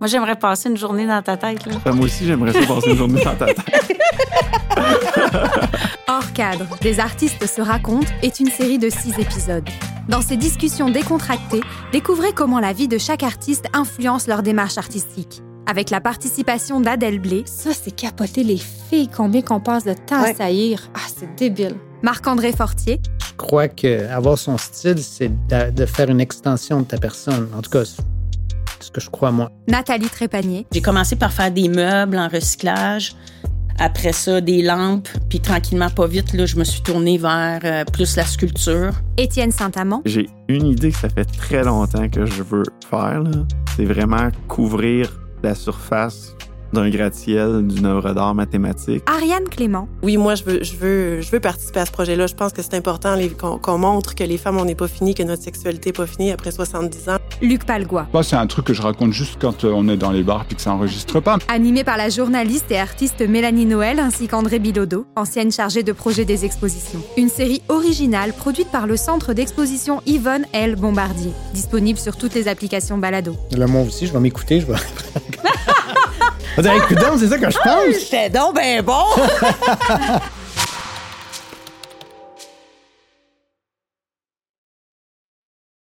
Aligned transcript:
Moi, 0.00 0.08
j'aimerais 0.08 0.36
passer 0.36 0.70
une 0.70 0.78
journée 0.78 1.06
dans 1.06 1.20
ta 1.20 1.36
tête. 1.36 1.66
Là. 1.66 1.74
Ben, 1.84 1.92
moi 1.92 2.06
aussi, 2.06 2.24
j'aimerais 2.24 2.52
ça 2.52 2.66
passer 2.66 2.90
une 2.90 2.96
journée 2.96 3.22
dans 3.22 3.34
ta 3.36 3.46
tête. 3.46 3.58
Hors 6.08 6.32
cadre, 6.32 6.64
des 6.80 7.00
artistes 7.00 7.46
se 7.46 7.60
racontent 7.60 8.06
est 8.22 8.40
une 8.40 8.50
série 8.50 8.78
de 8.78 8.88
six 8.88 9.12
épisodes. 9.18 9.68
Dans 10.08 10.22
ces 10.22 10.38
discussions 10.38 10.88
décontractées, 10.88 11.60
découvrez 11.92 12.32
comment 12.32 12.60
la 12.60 12.72
vie 12.72 12.88
de 12.88 12.96
chaque 12.96 13.22
artiste 13.22 13.66
influence 13.74 14.26
leur 14.26 14.42
démarche 14.42 14.78
artistique. 14.78 15.42
Avec 15.66 15.90
la 15.90 16.00
participation 16.00 16.80
d'Adèle 16.80 17.20
Blé, 17.20 17.42
Ça, 17.44 17.70
c'est 17.74 17.94
capoter 17.94 18.42
les 18.42 18.56
filles, 18.56 19.08
combien 19.14 19.42
qu'on 19.42 19.60
passe 19.60 19.84
de 19.84 19.92
temps 19.92 20.22
Ouais. 20.22 20.30
à 20.30 20.34
saillir. 20.34 20.88
Ah, 20.94 21.00
c'est 21.14 21.34
débile. 21.36 21.76
Marc-André 22.02 22.52
Fortier, 22.52 23.00
Je 23.28 23.34
crois 23.36 23.68
qu'avoir 23.68 24.38
son 24.38 24.56
style, 24.56 25.02
c'est 25.02 25.30
de, 25.48 25.86
faire 25.86 26.08
une 26.08 26.20
extension 26.20 26.80
de 26.80 26.86
ta 26.86 26.96
personne. 26.96 27.48
En 27.56 27.60
tout 27.60 27.70
cas, 27.70 27.82
ce 28.82 28.90
que 28.90 29.00
je 29.00 29.10
crois, 29.10 29.30
moi. 29.30 29.50
Nathalie 29.68 30.08
Trépanier, 30.08 30.66
J'ai 30.72 30.82
commencé 30.82 31.16
par 31.16 31.32
faire 31.32 31.50
des 31.50 31.68
meubles 31.68 32.16
en 32.18 32.28
recyclage. 32.28 33.14
Après 33.78 34.12
ça, 34.12 34.40
des 34.42 34.60
lampes. 34.62 35.08
Puis 35.30 35.40
tranquillement, 35.40 35.88
pas 35.88 36.06
vite, 36.06 36.34
là, 36.34 36.44
je 36.44 36.56
me 36.56 36.64
suis 36.64 36.82
tournée 36.82 37.16
vers 37.16 37.60
euh, 37.64 37.84
plus 37.84 38.16
la 38.16 38.24
sculpture. 38.24 38.92
Étienne 39.16 39.52
Saint-Amand, 39.52 40.02
J'ai 40.04 40.28
une 40.48 40.66
idée 40.66 40.90
que 40.90 40.98
ça 40.98 41.08
fait 41.08 41.24
très 41.24 41.64
longtemps 41.64 42.08
que 42.08 42.26
je 42.26 42.42
veux 42.42 42.64
faire. 42.90 43.22
C'est 43.76 43.86
vraiment 43.86 44.28
couvrir 44.48 45.18
la 45.42 45.54
surface 45.54 46.34
d'un 46.72 46.88
gratte-ciel 46.90 47.66
d'une 47.66 47.86
œuvre 47.86 48.12
d'art 48.12 48.34
mathématique. 48.34 49.02
Ariane 49.06 49.44
Clément, 49.50 49.88
Oui, 50.02 50.16
moi, 50.16 50.34
je 50.34 50.44
veux, 50.44 50.62
je 50.62 50.76
veux, 50.76 51.20
je 51.20 51.30
veux 51.30 51.40
participer 51.40 51.80
à 51.80 51.86
ce 51.86 51.92
projet-là. 51.92 52.26
Je 52.26 52.34
pense 52.34 52.52
que 52.52 52.62
c'est 52.62 52.74
important 52.74 53.16
qu'on 53.62 53.78
montre 53.78 54.14
que 54.14 54.24
les 54.24 54.38
femmes, 54.38 54.58
on 54.58 54.64
n'est 54.64 54.74
pas 54.74 54.88
fini, 54.88 55.14
que 55.14 55.22
notre 55.22 55.42
sexualité 55.42 55.90
n'est 55.90 55.94
pas 55.94 56.06
finie 56.06 56.30
après 56.30 56.50
70 56.50 57.08
ans. 57.08 57.16
Luc 57.42 57.64
Palgois. 57.64 58.06
Moi, 58.12 58.22
c'est 58.22 58.36
un 58.36 58.46
truc 58.46 58.66
que 58.66 58.74
je 58.74 58.82
raconte 58.82 59.12
juste 59.12 59.38
quand 59.40 59.64
euh, 59.64 59.72
on 59.74 59.88
est 59.88 59.96
dans 59.96 60.10
les 60.10 60.22
bars 60.22 60.44
puis 60.44 60.56
que 60.56 60.62
ça 60.62 60.72
enregistre 60.72 61.20
pas. 61.20 61.38
Animé 61.48 61.84
par 61.84 61.96
la 61.96 62.08
journaliste 62.10 62.70
et 62.70 62.78
artiste 62.78 63.20
Mélanie 63.26 63.66
Noël 63.66 63.98
ainsi 63.98 64.28
qu'André 64.28 64.58
Bilodeau, 64.58 65.06
ancienne 65.16 65.50
chargée 65.50 65.82
de 65.82 65.92
projet 65.92 66.24
des 66.24 66.44
expositions. 66.44 67.00
Une 67.16 67.28
série 67.28 67.62
originale 67.68 68.32
produite 68.32 68.70
par 68.70 68.86
le 68.86 68.96
centre 68.96 69.32
d'exposition 69.32 70.02
Yvonne 70.06 70.44
L. 70.52 70.76
Bombardier. 70.76 71.32
Disponible 71.54 71.98
sur 71.98 72.16
toutes 72.16 72.34
les 72.34 72.48
applications 72.48 72.98
balado. 72.98 73.36
Le 73.56 73.66
mot 73.66 73.84
aussi, 73.84 74.06
je 74.06 74.12
vais 74.12 74.20
m'écouter, 74.20 74.60
je 74.60 74.66
vais. 74.66 74.74
On 76.60 76.62
dirait, 76.62 77.18
c'est 77.18 77.28
ça 77.28 77.38
que 77.38 77.50
je 77.50 77.58
pense. 77.58 78.00
J'étais 78.00 78.28
donc 78.28 78.54
ben 78.54 78.82
bon! 78.82 79.04